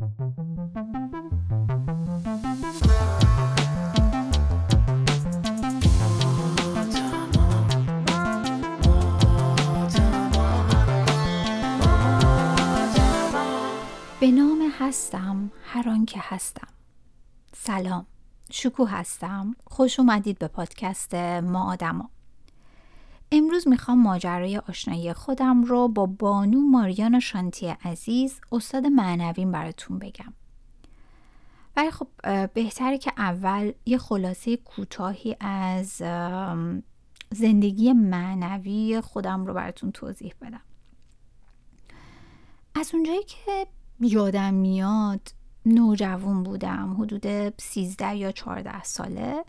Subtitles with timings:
[0.00, 0.12] به نام
[14.78, 16.68] هستم هر که هستم.
[17.52, 18.06] سلام.
[18.50, 19.56] شکو هستم.
[19.66, 22.10] خوش اومدید به پادکست ما آدما.
[23.32, 30.32] امروز می‌خوام ماجرای آشنایی خودم رو با بانو ماریان شانتی عزیز استاد معنویم براتون بگم.
[31.76, 32.06] ولی خب
[32.54, 36.02] بهتره که اول یه خلاصه کوتاهی از
[37.30, 40.60] زندگی معنوی خودم رو براتون توضیح بدم.
[42.74, 43.66] از اونجایی که
[44.00, 45.20] یادم میاد
[45.66, 49.44] نوجوان بودم حدود 13 یا 14 ساله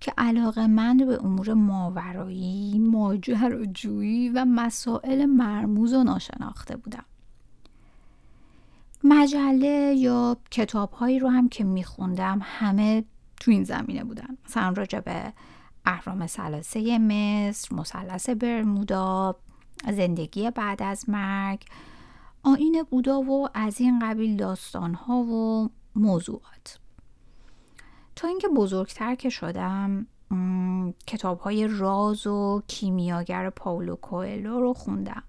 [0.00, 7.04] که علاقه من به امور ماورایی، ماجراجویی و مسائل مرموز و ناشناخته بودم.
[9.04, 13.04] مجله یا کتاب هایی رو هم که میخوندم همه
[13.40, 15.32] تو این زمینه بودن مثلا راجع به
[15.84, 19.36] اهرام سلاسه مصر، مثلث برمودا،
[19.92, 21.64] زندگی بعد از مرگ،
[22.42, 26.78] آین بودا و از این قبیل داستان ها و موضوعات
[28.16, 30.06] تا اینکه بزرگتر که شدم
[31.06, 35.22] کتاب های راز و کیمیاگر پاولو کوئلو رو خوندم.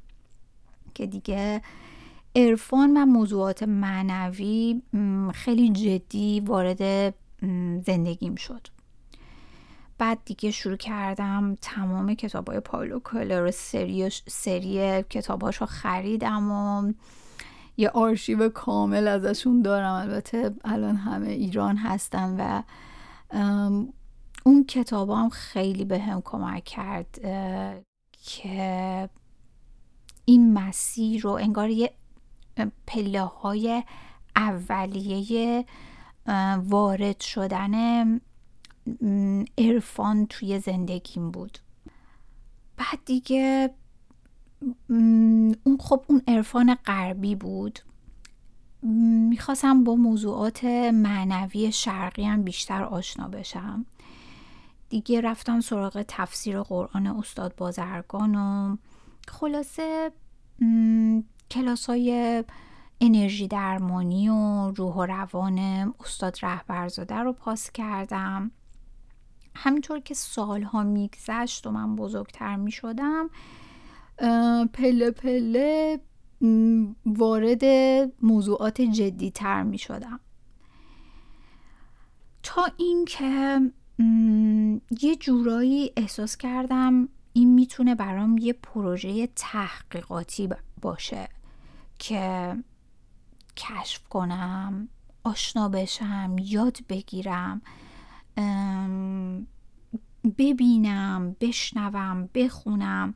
[0.93, 1.61] که دیگه
[2.35, 4.81] عرفان و موضوعات معنوی
[5.33, 7.13] خیلی جدی وارد
[7.85, 8.67] زندگیم شد.
[9.97, 15.03] بعد دیگه شروع کردم تمام کتاب های پاولو کوئلو رو سری, سری
[15.59, 16.93] رو خریدم و
[17.77, 19.93] یه آرشیو کامل ازشون دارم.
[19.93, 22.63] البته الان همه ایران هستن و
[24.45, 27.19] اون کتاب هم خیلی به هم کمک کرد
[28.11, 29.09] که
[30.25, 31.91] این مسیر رو انگار یه
[32.87, 33.83] پله های
[34.35, 35.65] اولیه
[36.57, 38.19] وارد شدن
[39.57, 41.57] عرفان توی زندگیم بود.
[42.77, 43.69] بعد دیگه
[44.89, 47.79] اون خب اون عرفان غربی بود.
[49.29, 50.63] می‌خواستم با موضوعات
[50.93, 53.85] معنوی شرقی هم بیشتر آشنا بشم.
[54.89, 58.77] دیگه رفتم سراغ تفسیر قرآن استاد بازرگان و
[59.27, 60.11] خلاصه
[61.51, 62.43] کلاس های
[63.01, 65.59] انرژی درمانی و روح و روان
[65.99, 68.51] استاد رهبرزاده رو پاس کردم.
[69.55, 73.29] همینطور که سالها میگذشت و من بزرگتر می‌شدم
[74.73, 75.99] پله پله
[77.05, 77.63] وارد
[78.21, 80.19] موضوعات جدی تر می شدم
[82.43, 83.59] تا اینکه
[85.01, 90.49] یه جورایی احساس کردم این می‌تونه برام یه پروژه تحقیقاتی
[90.81, 91.29] باشه
[91.99, 92.55] که
[93.57, 94.89] کشف کنم
[95.23, 97.61] آشنا بشم یاد بگیرم
[100.27, 103.13] ببینم بشنوم بخونم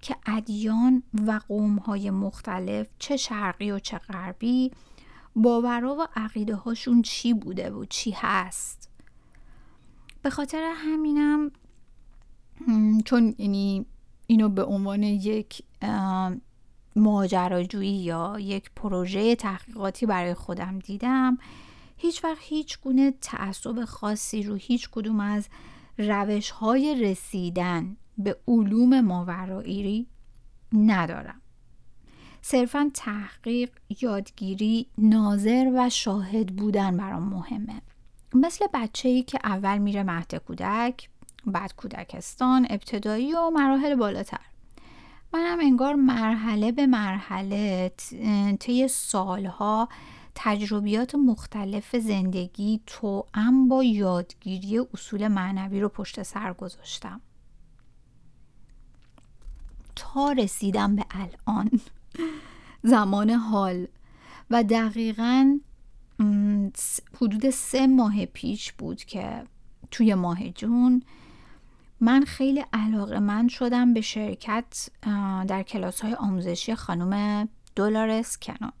[0.00, 4.70] که ادیان و قومهای مختلف چه شرقی و چه غربی
[5.36, 8.90] باورها و عقیده هاشون چی بوده و چی هست.
[10.22, 11.50] به خاطر همینم
[13.04, 13.86] چون یعنی
[14.26, 15.62] اینو به عنوان یک
[16.96, 21.38] ماجراجویی یا یک پروژه تحقیقاتی برای خودم دیدم
[21.96, 25.48] هیچ وقت هیچ گونه تعصب خاصی رو هیچ کدوم از
[25.98, 30.06] روش های رسیدن به علوم ماورایی
[30.72, 31.40] ندارم.
[32.42, 37.82] صرفا تحقیق یادگیری ناظر و شاهد بودن برام مهمه.
[38.34, 41.08] مثل بچه ای که اول میره مهد کودک
[41.46, 44.40] بعد کودکستان ابتدایی و مراحل بالاتر.
[45.32, 47.92] منم انگار مرحله به مرحله
[48.60, 49.88] طی سالها
[50.34, 57.20] تجربیات مختلف زندگی تو ام با یادگیری اصول معنوی رو پشت سر گذاشتم.
[59.96, 61.70] تا رسیدم به الان
[62.82, 63.86] زمان حال
[64.50, 65.58] و دقیقا
[67.20, 69.44] حدود سه ماه پیش بود که
[69.90, 71.02] توی ماه جون
[72.00, 74.88] من خیلی علاقه من شدم به شرکت
[75.48, 78.72] در کلاس های آموزشی خانم دولارس کنون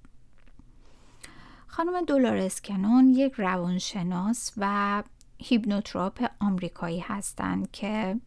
[1.76, 5.02] خانم دولارس کنون یک روانشناس و
[5.38, 8.20] هیپنوتراپ آمریکایی هستند که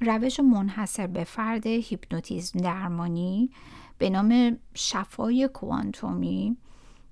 [0.00, 3.50] روش منحصر به فرد هیپنوتیزم درمانی
[3.98, 6.56] به نام شفای کوانتومی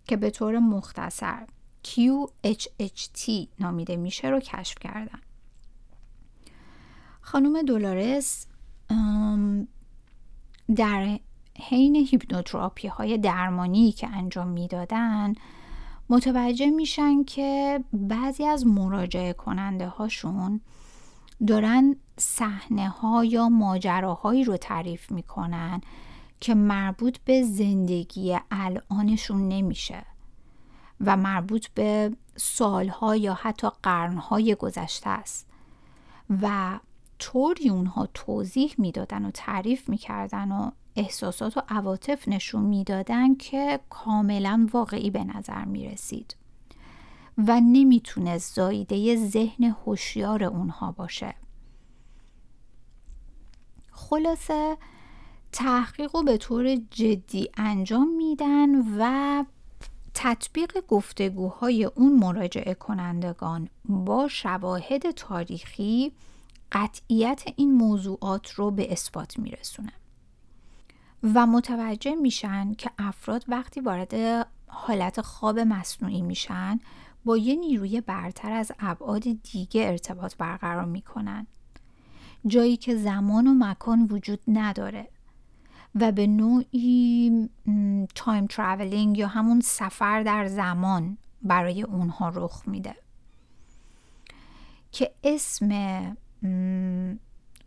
[0.04, 1.46] که به طور مختصر
[1.84, 5.20] QHHT نامیده میشه رو کشف کردن.
[7.20, 8.46] خانم دولارس
[10.76, 11.18] در
[11.58, 15.34] حین هیپنوتراپی های درمانی که انجام می‌دادن
[16.08, 20.60] متوجه میشن که بعضی از مراجعه کننده هاشون
[21.46, 25.80] دارن صحنه ها یا ماجراهایی رو تعریف می‌کنن
[26.40, 30.06] که مربوط به زندگی الانشون نمیشه
[31.00, 35.46] و مربوط به سالها یا حتی قرنهای گذشته است
[36.42, 36.78] و
[37.18, 40.70] طوری اونها توضیح می‌دادن و تعریف می‌کردن و
[41.00, 46.36] احساسات و عواطف نشون می‌دادن که کاملا واقعی به نظر می‌رسید
[47.38, 51.34] و نمی‌تونه زایده ذهن هوشیار اونها باشه.
[53.90, 54.76] خلاصه
[55.52, 59.44] تحقیق رو به طور جدی انجام میدن و
[60.14, 66.12] تطبیق گفتگوهای اون مراجعه کنندگان با شواهد تاریخی
[66.72, 69.92] قطعیت این موضوعات رو به اثبات میرسونه.
[71.22, 76.80] و متوجه میشن که افراد وقتی وارد حالت خواب مصنوعی میشن
[77.24, 81.46] با یه نیروی برتر از ابعاد دیگه ارتباط برقرار می‌کنن.
[82.46, 85.08] جایی که زمان و مکان وجود نداره
[85.94, 87.48] و به نوعی
[88.14, 92.96] time traveling یا همون سفر در زمان برای اونها رخ میده.
[94.92, 95.70] که اسم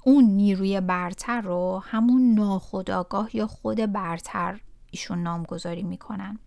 [0.05, 4.59] اون نیروی برتر رو همون ناخودآگاه یا خود برتر
[4.91, 6.39] ایشون نامگذاری می‌کنن.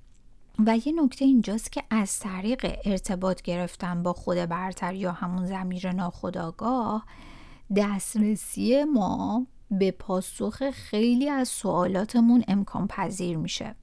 [0.66, 5.92] و یه نکته اینجاست که از طریق ارتباط گرفتن با خود برتر یا همون زمیر
[5.92, 7.06] ناخداگاه
[7.76, 13.74] دسترسی ما به پاسخ خیلی از سوالاتمون امکان پذیر میشه.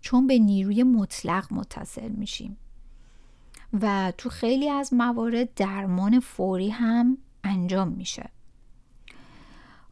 [0.00, 2.56] چون به نیروی مطلق متصل میشیم.
[3.80, 8.30] و تو خیلی از موارد درمان فوری هم انجام میشه.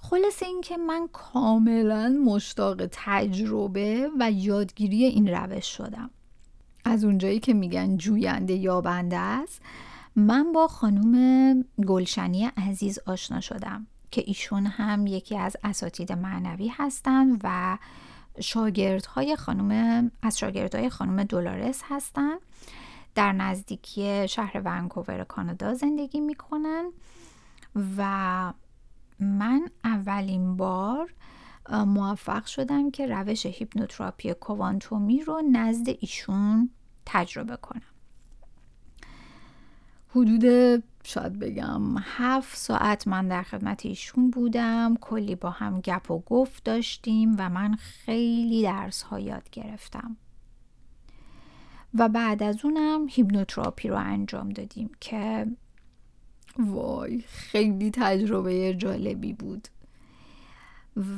[0.02, 6.10] خلاص اینکه من کاملا مشتاق تجربه و یادگیری این روش شدم.
[6.84, 9.62] از اونجایی که میگن جوینده یابنده است
[10.16, 17.40] من با خانوم گلشنی عزیز آشنا شدم که ایشون هم یکی از اساتید معنوی هستند
[17.44, 17.78] و
[18.40, 22.38] شاگردهای خانم از شاگردهای خانم دولارس هستند
[23.14, 26.84] در نزدیکی شهر ونکوور کانادا زندگی می‌کنن
[27.98, 28.52] و
[29.20, 29.68] من
[30.02, 31.14] اولین بار
[31.70, 36.70] موفق شدم که روش هیپنوتراپی کوانتومی رو نزد ایشون
[37.06, 37.82] تجربه کنم.
[40.08, 46.18] حدود شاید بگم هفت ساعت من در خدمت ایشون بودم کلی با هم گپ و
[46.18, 50.16] گفت داشتیم و من خیلی درس ها یاد گرفتم.
[51.94, 55.46] و بعد از اونم هیپنوتراپی رو انجام دادیم که
[56.58, 59.68] وای خیلی تجربه جالبی بود.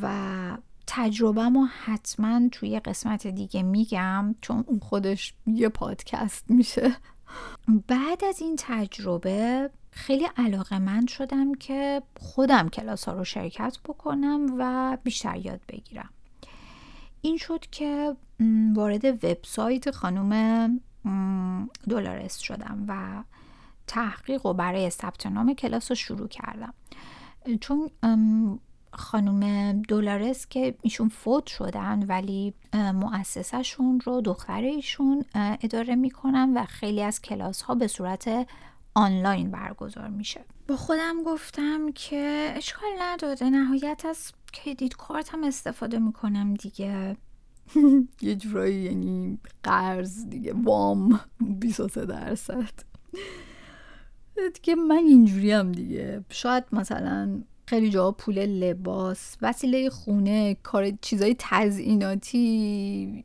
[0.03, 6.97] و تجربه ما حتما توی قسمت دیگه میگم چون اون خودش یه پادکست میشه.
[7.87, 14.47] بعد از این تجربه خیلی علاقه من شدم که خودم کلاس ها رو شرکت بکنم
[14.59, 16.11] و بیشتر یاد بگیرم.
[17.21, 18.17] این شد که
[18.75, 20.81] وارد وبسایت خانم
[21.89, 23.25] دولارست شدم و
[23.87, 26.75] تحقیق و برای ثبت نام کلاس رو شروع کردم.
[27.61, 27.91] چون
[28.95, 37.03] خانم دولارس که ایشون فوت شدن ولی مؤسسهشون رو دختر ایشون اداره می‌کنن و خیلی
[37.03, 38.49] از کلاس ها به صورت
[38.95, 40.45] آنلاین برگزار میشه.
[40.69, 43.47] با خودم گفتم که اشکال نداره.
[43.49, 47.17] نهایت از کردیت کارت هم استفاده می‌کنم دیگه.
[48.23, 50.53] یه جورایی یعنی قرض دیگه.
[50.53, 51.21] وام
[51.61, 52.73] 23 درصد.
[54.55, 56.25] دیگه من اینجوری هم دیگه.
[56.29, 63.25] شاید مثلا خیلی جا پول لباس وسیله خونه کار چیزای تزئیناتی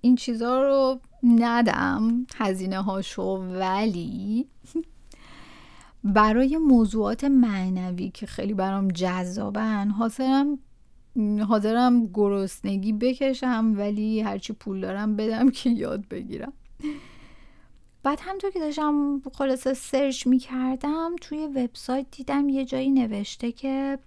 [0.00, 4.46] این چیزا رو ندم هزینه هاشو ولی
[6.04, 10.58] برای موضوعات معنوی که خیلی برام جذابن حاضرم
[11.48, 16.52] حاضرم گرسنگی بکشم ولی هرچی پول دارم بدم که یاد بگیرم.
[18.02, 23.98] بعد همطور که داشتم خلاصه سرچ می کردم توی وبسایت دیدم یه جایی نوشته که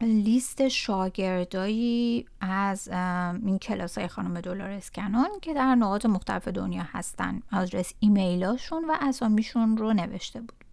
[0.00, 7.42] لیست شاگردایی از این کلاس های خانم دلار کنان که در نقاط مختلف دنیا هستن.
[7.52, 10.64] آدرس ایمیلاشون و اسامیشون رو نوشته بود.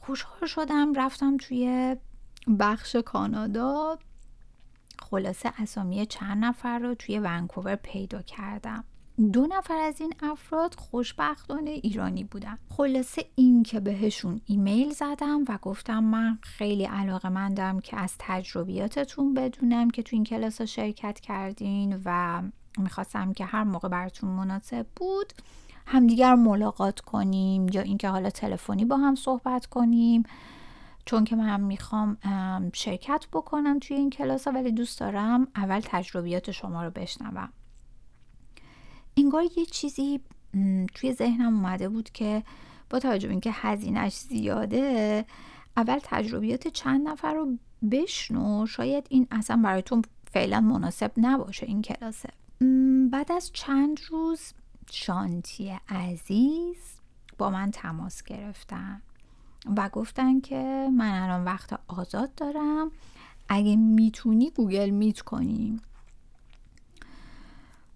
[0.00, 1.96] خوشحال شدم رفتم توی
[2.58, 3.98] بخش کانادا.
[4.98, 8.84] خلاصه اسامی چند نفر رو توی ونکوور پیدا کردم.
[9.18, 12.58] دو نفر از این افراد خوشبختانه ایرانی بودن.
[12.76, 19.34] خلاصه این که بهشون ایمیل زدم و گفتم من خیلی علاقه مندم که از تجربیاتتون
[19.34, 22.42] بدونم که تو این کلاس شرکت کردین و
[22.78, 25.32] می‌خواستم که هر موقع براتون مناسب بود
[25.86, 30.22] همدیگر ملاقات کنیم یا اینکه حالا تلفنی با هم صحبت کنیم.
[31.04, 32.16] چون که من می‌خوام
[32.74, 37.48] شرکت بکنم توی این کلاس ها ولی دوست دارم اول تجربیات شما رو بشنوم.
[39.18, 40.20] انگار یه چیزی
[40.94, 42.42] توی ذهنم اومده بود که
[42.90, 45.24] با توجه به اینکه هزینهش زیاده
[45.76, 47.58] اول تجربیات چند نفر رو
[47.90, 48.66] بشنو.
[48.66, 52.28] شاید این اصلا براتون فعلا مناسب نباشه این کلاسه.
[53.10, 54.40] بعد از چند روز
[54.90, 56.76] شانتی عزیز
[57.38, 59.02] با من تماس گرفتن
[59.76, 62.90] و گفتن که من الان وقت آزاد دارم
[63.48, 65.82] اگه می‌تونی گوگل میت کنیم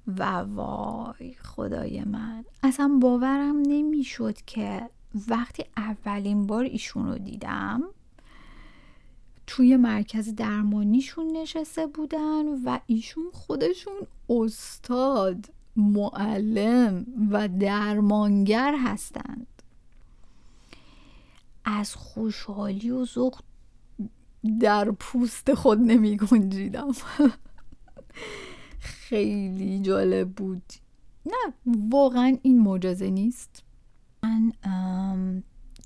[0.07, 2.45] و وای خدای من.
[2.63, 4.89] اصلا باورم نمی‌شد که
[5.29, 7.83] وقتی اولین بار ایشون رو دیدم
[9.47, 13.95] توی مرکز درمانیشون نشسته بودن و ایشون خودشون
[14.29, 19.47] استاد معلم و درمانگر هستند.
[21.65, 23.41] از خوشحالی و ذوق
[24.61, 26.19] در پوست خود نمی
[29.13, 30.63] خیلی جالب بود.
[31.27, 31.53] نه
[31.91, 33.63] واقعا این معجزه نیست.
[34.23, 34.53] من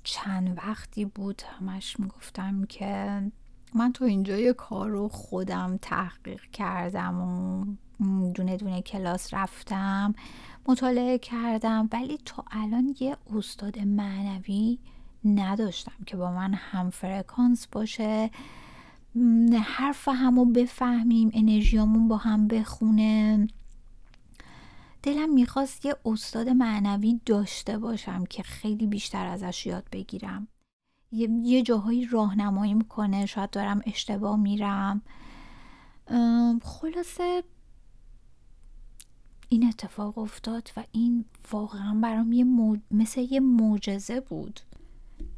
[0.03, 3.21] چند وقتی بود همش می‌گفتم که
[3.75, 7.65] من تو اینجا یه کار رو خودم تحقیق کردم و
[8.31, 10.13] دونه دونه کلاس رفتم
[10.67, 14.79] مطالعه کردم ولی تا الان یه استاد معنوی
[15.25, 18.29] نداشتم که با من هم فرکانس باشه.
[19.63, 23.47] حرف همو بفهمیم انرژیامون با هم بخونه.
[25.03, 30.47] دلم می‌خواست یه استاد معنوی داشته باشم که خیلی بیشتر ازش یاد بگیرم.
[31.11, 35.01] یه, جاهایی راهنمایی می‌کنه شاید دارم اشتباه میرم.
[36.63, 37.43] خلاصه
[39.49, 42.45] این اتفاق افتاد و این واقعا برام یه
[42.91, 44.59] مثل یه معجزه بود.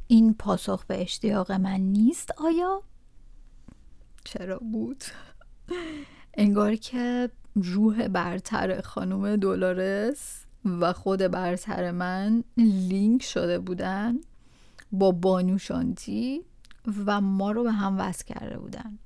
[0.06, 2.82] این پاسخ به اشتیاق من نیست آیا؟
[4.24, 5.04] چرا بود؟
[6.34, 14.20] انگار که روح برتر خانم دولارس و خود برتر من لینک شده بودن
[14.92, 16.42] با بانو شانتی
[17.06, 18.98] و ما رو به هم وصل کرده بودن.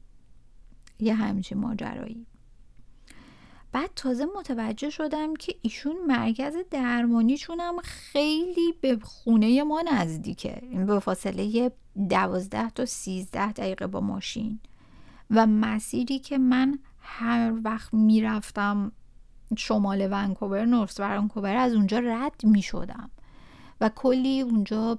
[1.01, 2.27] یه همچین ماجرایی.
[3.73, 10.63] بعد تازه متوجه شدم که ایشون مرکز درمانیشون هم خیلی به خونه ما نزدیکه.
[10.87, 11.73] به فاصله
[12.09, 14.61] دوازده تا سیزده دقیقه با ماشین.
[15.31, 18.93] و مسیری که من هر وقت می‌رفتم
[19.57, 23.11] شمال ونکوور نورس ونکوور از اونجا رد می شدم
[23.81, 24.99] و کلی اونجا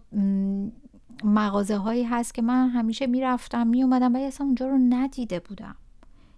[1.24, 5.75] مغازه هایی هست که من همیشه می‌رفتم می اومدم ولی اصلا اونجا رو ندیده بودم.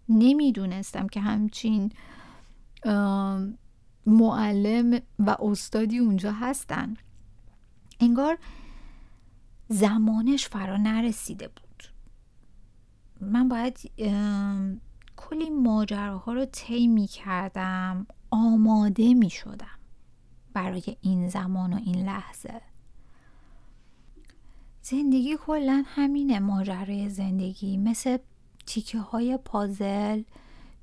[0.10, 1.92] نمی‌دونستم که همچین
[4.06, 6.94] معلم و استادی اونجا هستن.
[8.00, 8.38] انگار
[9.70, 11.67] زمانش فرا نرسیده بود.
[13.22, 13.92] من باید
[15.18, 19.80] کلی ماجراها رو طی می کردم آماده می شدم
[20.54, 22.62] برای این زمان و این لحظه.
[24.82, 28.18] زندگی کلا همینه ماجرای زندگی مثل
[28.66, 30.24] تیکه های پازل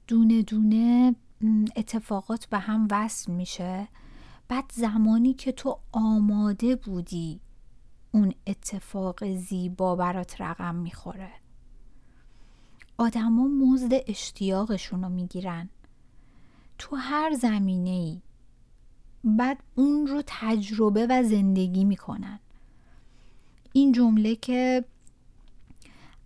[0.07, 1.15] دونه دونه
[1.77, 3.89] اتفاقات به هم وصل میشه.
[4.49, 7.41] بعد زمانی که تو آماده بودی
[8.11, 11.31] اون اتفاق زیبا برات رقم می‌خوره.
[12.99, 15.69] آدما مزد اشتیاقشون رو می‌گیرن.
[16.79, 18.21] تو هر زمینه ای
[19.25, 22.39] بعد اون رو تجربه و زندگی می‌کنن.
[23.73, 24.85] این جمله که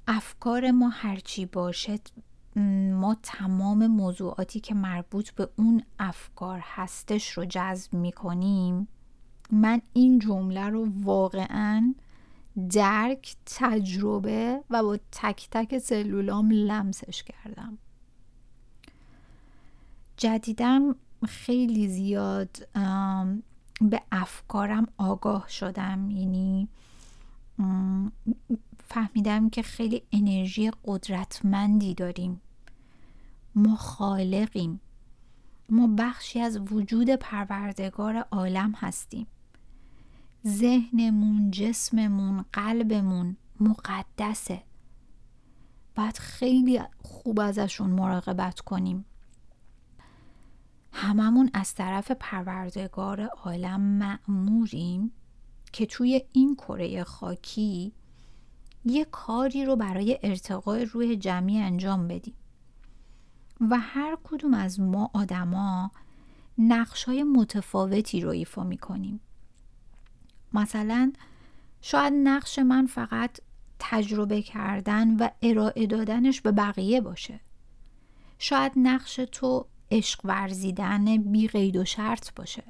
[0.08, 1.98] افکار ما هرچی باشه
[2.92, 8.88] ما تمام موضوعاتی که مربوط به اون افکار هستش رو جذب می‌کنیم.
[9.50, 11.94] من این جمله رو واقعا
[12.70, 17.78] درک تجربه و با تک تک سلولام لمسش کردم.
[20.16, 20.96] جدیدم
[21.28, 22.68] خیلی زیاد
[23.80, 26.10] به افکارم آگاه شدم.
[26.10, 26.68] یعنی
[28.88, 32.40] فهمیدم که خیلی انرژی قدرتمندی داریم.
[33.54, 34.80] ما خالقیم.
[35.68, 39.26] ما بخشی از وجود پروردگار عالم هستیم.
[40.46, 44.62] ذهنمون جسممون قلبمون مقدسه.
[45.94, 49.04] باید خیلی خوب ازشون مراقبت کنیم.
[50.92, 55.12] هممون از طرف پروردگار عالم معموریم
[55.72, 57.92] که توی این کره خاکی
[58.84, 62.34] یه کاری رو برای ارتقای روح جمعی انجام بدیم.
[63.60, 65.90] و هر کدوم از ما آدما
[66.58, 69.20] نقش های متفاوتی رو ایفا می کنیم
[70.52, 71.12] مثلا
[71.80, 73.40] شاید نقش من فقط
[73.78, 77.40] تجربه کردن و ارائه دادنش به بقیه باشه.
[78.38, 82.64] شاید نقش تو عشق ورزیدن بی قید و شرط باشه.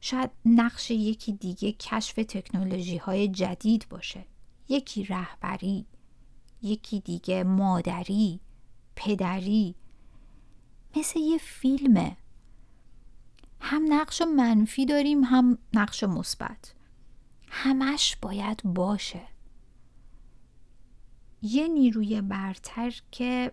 [0.00, 4.24] شاید نقش یکی دیگه کشف تکنولوژی های جدید باشه.
[4.68, 5.86] یکی رهبری
[6.62, 8.40] یکی دیگه مادری
[8.96, 9.74] پدری.
[10.96, 12.16] مثل یه فیلمه.
[13.66, 16.74] هم نقش منفی داریم هم نقش مثبت.
[17.48, 19.20] همش باید باشه.
[21.42, 23.52] یه نیروی برتر که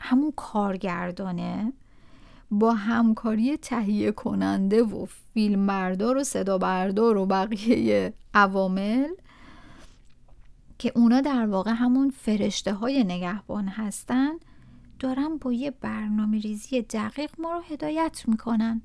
[0.00, 1.72] همون کارگردانه
[2.50, 9.08] با همکاری تهیه کننده و فیلم بردار و صدا بردار و بقیه عوامل
[10.78, 14.32] که اونا در واقع همون فرشته های نگهبان هستن.
[15.04, 18.82] دارن با یه برنامه ریزی دقیق ما رو هدایت می‌کنن.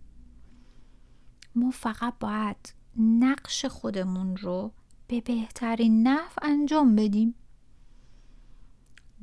[1.56, 4.72] ما فقط باید نقش خودمون رو
[5.08, 7.36] به بهترین نحو انجام بدیم.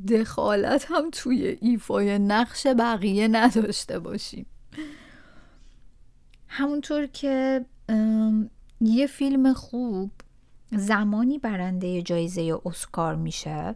[0.09, 4.47] دخالت هم توی ایفای نقش بقیه نداشته باشیم.
[6.49, 7.67] همونطور که
[8.81, 10.11] یه فیلم خوب
[10.73, 13.75] زمانی برنده جایزه اسکار میشه.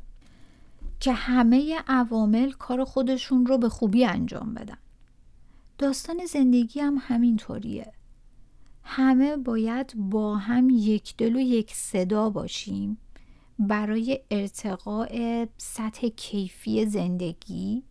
[1.00, 4.78] که همه عوامل کار خودشون رو به خوبی انجام بدن.
[5.78, 7.92] داستان زندگی هم همینطوریه.
[8.83, 12.99] همه باید با هم یک دل و یک صدا باشیم
[13.59, 17.83] برای ارتقاء سطح کیفی زندگی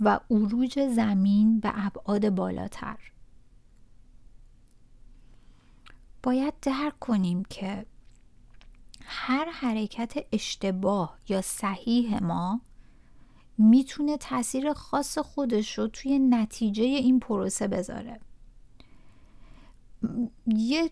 [0.00, 2.98] و عروج زمین به ابعاد بالاتر.
[6.22, 7.86] باید درک کنیم که
[9.14, 12.60] هر حرکت اشتباه یا صحیح ما
[13.58, 18.20] می‌تونه تاثیر خاص خودش رو توی نتیجه این پروسه بذاره.
[20.46, 20.90] یه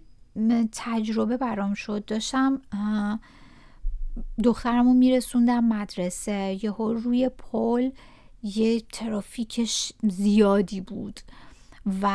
[0.72, 2.04] تجربه برام شد.
[2.04, 2.60] داشتم
[4.44, 6.58] دخترمو میرسوندم مدرسه.
[6.62, 7.90] یهو روی پل
[8.42, 9.60] یه ترافیک
[10.02, 11.20] زیادی بود
[12.02, 12.08] و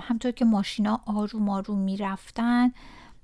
[0.00, 2.72] همطور که ماشینا آروم آروم می‌رفتن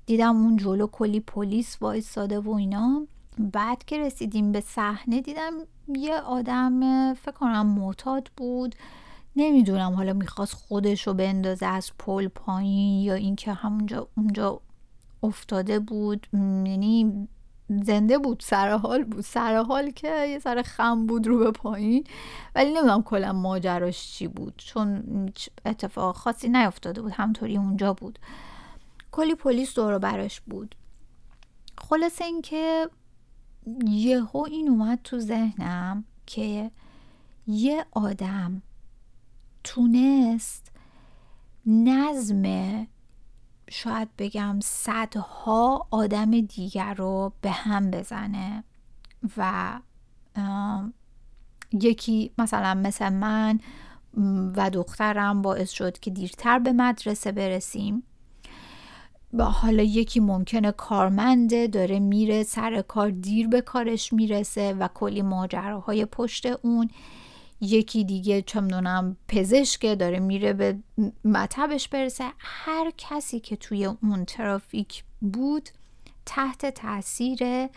[0.06, 3.06] دیدم اون جلو کلی پلیس وایستاده و اینا.
[3.38, 5.52] بعد که رسیدیم به صحنه دیدم
[5.88, 8.74] یه آدم فکر کنم معتاد بود.
[9.36, 14.60] نمی‌دونم حالا می‌خواست خودش رو بندازه از پل پایین یا اینکه همونجا اونجا
[15.22, 16.26] افتاده بود.
[16.32, 17.28] یعنی
[17.68, 19.20] زنده بود سر حال بود.
[19.20, 22.04] سر حال که یه سر خم بود رو به پایین.
[22.54, 24.54] ولی نمی‌دونم کلا ماجراش چی بود.
[24.56, 25.02] چون
[25.64, 27.12] اتفاق خاصی نیفتاده بود.
[27.12, 28.18] همطوری اونجا بود.
[29.14, 30.74] کلی پلیس دور براش بود.
[31.78, 32.90] خلاصه اینکه
[33.86, 36.70] یهو این اومد تو ذهنم که
[37.46, 38.62] یه آدم
[39.64, 40.72] تونست
[41.66, 42.86] نظم
[43.70, 48.64] شاید بگم صدها آدم دیگر رو به هم بزنه
[49.36, 49.72] و
[51.72, 53.60] یکی مثلا مثل من
[54.56, 58.02] و دخترم باعث شد که دیرتر به مدرسه برسیم.
[59.34, 65.22] با حالا یکی ممکنه کارمنده داره میره سر کار دیر به کارش می‌رسه و کلی
[65.22, 66.90] ماجراهای پشت اون.
[67.60, 70.78] یکی دیگه چه می‌دونم پزشکه داره میره به
[71.24, 72.24] مطبش برسه.
[72.38, 75.68] هر کسی که توی اون ترافیک بود
[76.26, 77.68] تحت تاثیر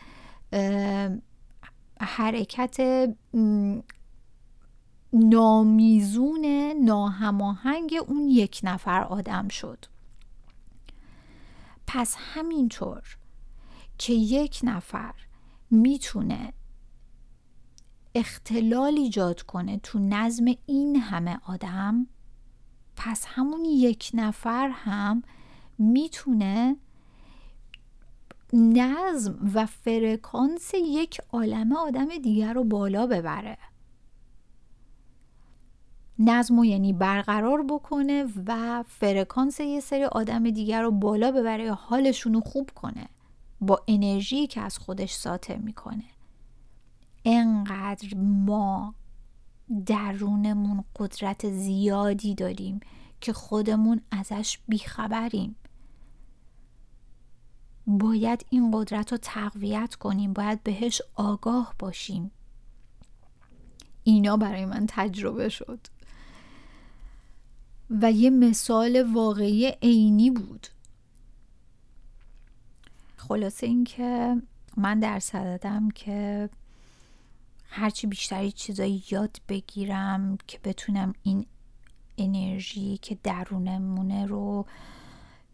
[2.02, 3.08] حرکت
[5.14, 6.46] نامیزون
[6.84, 9.86] ناهماهنگ اون یک نفر آدم شد.
[11.88, 13.18] پس همینطور
[13.98, 15.14] که یک نفر
[15.72, 16.54] می‌تونه
[18.16, 22.08] اختلال ایجاد کنه تو نظم این همه آدم
[22.96, 25.22] پس همون یک نفر هم
[25.78, 26.78] می‌تونه
[28.54, 33.58] نظم و فرکانس یک عالم آدم دیگر رو بالا ببره.
[36.20, 42.34] نظم رو یعنی برقرار بکنه و فرکانس یه سری آدم دیگر رو بالا ببره حالشون
[42.34, 43.10] رو خوب کنه.
[43.62, 46.04] با انرژی که از خودش ساطع می‌کنه.
[47.26, 48.96] انقدر ما
[49.86, 52.80] درونمون قدرت زیادی داریم
[53.22, 55.56] که خودمون ازش بیخبریم.
[57.88, 62.32] باید این قدرت رو تقویت کنیم باید بهش آگاه باشیم.
[64.04, 65.80] اینا برای من تجربه شد.
[67.90, 70.68] و یه مثال واقعی عینی بود.
[73.18, 74.36] خلاصه اینکه
[74.78, 76.50] من در صددم که
[77.70, 81.46] هرچی بیشتری چیزایی یاد بگیرم که بتونم این
[82.18, 84.66] انرژی که درونمونه رو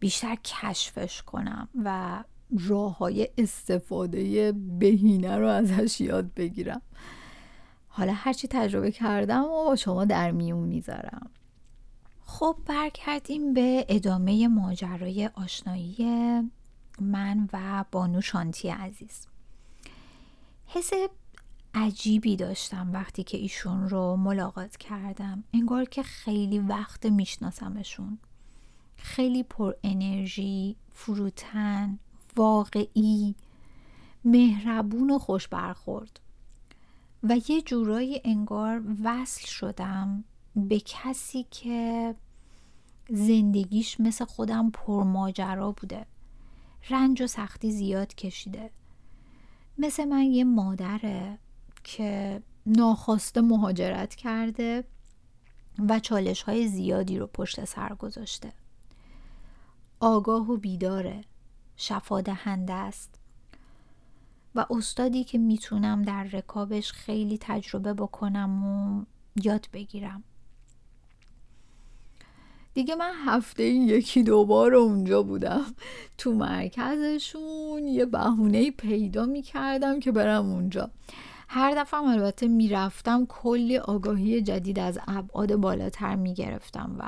[0.00, 2.24] بیشتر کشفش کنم و
[2.68, 6.82] راه های استفاده بهینه رو ازش یاد بگیرم.
[7.88, 11.30] حالا هرچی تجربه کردم و با شما در میون می‌ذارم.
[12.26, 16.06] خب برگردیم به ادامه ماجرای آشنایی
[17.00, 19.26] من و بانو شانتی عزیز.
[20.66, 20.90] حس
[21.74, 25.44] عجیبی داشتم وقتی که ایشون رو ملاقات کردم.
[25.52, 28.18] انگار که خیلی وقت میشناسمشون.
[28.96, 31.98] خیلی پر انرژی فروتن
[32.36, 33.34] واقعی
[34.24, 36.20] مهربون و خوش برخورد
[37.22, 40.24] و یه جورایی انگار وصل شدم
[40.56, 42.14] به کسی که
[43.08, 46.06] زندگیش مثل خودم پرماجرا بوده.
[46.90, 48.70] رنج و سختی زیاد کشیده.
[49.78, 51.38] مثل من یه مادره
[51.84, 54.84] که ناخواسته مهاجرت کرده
[55.88, 58.52] و چالش های زیادی رو پشت سر گذاشته.
[60.00, 61.24] آگاه و بیداره.
[61.76, 63.20] شفا دهنده است.
[64.54, 69.04] و استادی که می‌تونم در رکابش خیلی تجربه بکنم و
[69.44, 70.24] یاد بگیرم.
[72.74, 75.64] دیگه من هفته یکی دوبار اونجا بودم.
[76.18, 80.90] تو مرکزشون یه بهونه پیدا می‌کردم که برم اونجا.
[81.48, 87.04] هر دفعه البته می‌رفتم کلی آگاهی جدید از ابعاد بالاتر می‌گرفتم و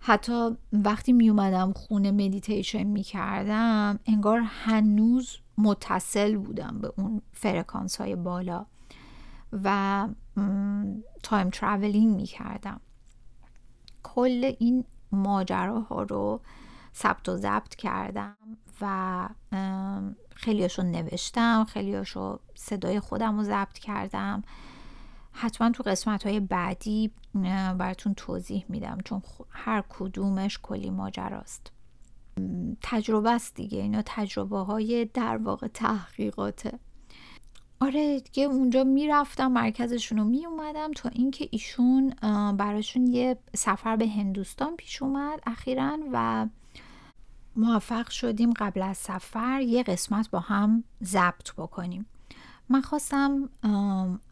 [0.00, 7.96] حتی وقتی می اومدم خونه مدیتیشن می کردم انگار هنوز متصل بودم به اون فرکانس
[7.96, 8.66] های بالا
[9.64, 10.08] و
[11.22, 12.80] time traveling می کردم
[14.14, 16.40] کل این ماجراها رو
[16.94, 18.36] ثبت و ضبط کردم
[18.80, 19.28] و
[20.34, 24.42] خیلیاشو نوشتم خیلیاشو صدای خودم رو ضبط کردم.
[25.32, 27.10] حتما تو قسمت های بعدی
[27.78, 31.72] براتون توضیح میدم چون هر کدومش کلی ماجراست.
[32.82, 36.78] تجربه است دیگه اینا تجربه های در واقع تحقیقاته.
[37.80, 42.10] آره دیگه اونجا می‌رفتم مرکزشون رو می اومدم تا اینکه ایشون
[42.56, 46.46] براشون یه سفر به هندوستان پیش اومد اخیرا و
[47.56, 52.06] موفق شدیم قبل از سفر یه قسمت با هم ضبط بکنیم.
[52.68, 53.48] من خواستم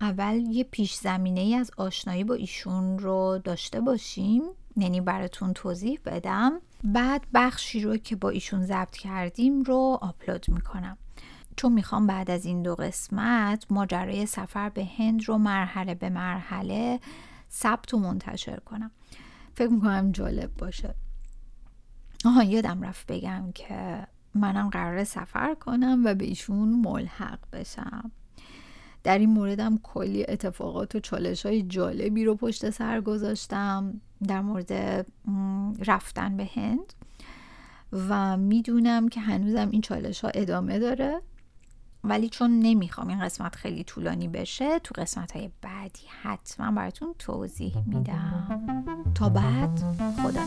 [0.01, 4.43] اول یه پیش زمینه ای از آشنایی با ایشون رو داشته باشیم
[4.77, 6.61] یعنی براتون توضیح بدم.
[6.85, 10.99] بعد بخشی رو که با ایشون ضبط کردیم رو آپلود می‌کنم.
[11.57, 17.01] چون می‌خوام بعد از این دو قسمت ماجرای سفر به هند رو مرحله به مرحله
[17.51, 18.91] ثبت و منتشر کنم.
[19.55, 20.95] فکر می‌کنم جالب باشه.
[22.25, 28.11] آها یادم رفت بگم که منم قرار سفر کنم و به ایشون ملحق بشم.
[29.03, 35.07] در این موردم کلی اتفاقات و چالش های جالبی رو پشت سر گذاشتم در مورد
[35.87, 36.93] رفتن به هند.
[37.93, 41.21] و می‌دونم که هنوزم این چالش ها ادامه داره.
[42.05, 47.77] ولی چون نمی‌خوام این قسمت خیلی طولانی بشه تو قسمت های بعدی حتما براتون توضیح
[47.87, 49.13] میدم.
[49.15, 49.81] تا بعد
[50.23, 50.41] خدا